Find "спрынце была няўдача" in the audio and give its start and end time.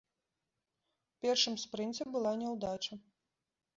1.65-2.93